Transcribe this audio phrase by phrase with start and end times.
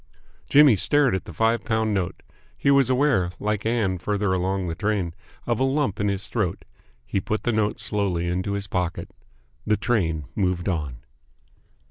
[0.49, 2.23] Jimmy stared at the five pound note.
[2.57, 5.13] He was aware, like Ann farther along the train,
[5.45, 6.65] of a lump in his throat.
[7.05, 9.11] He put the note slowly into his pocket.
[9.63, 10.95] The train moved on.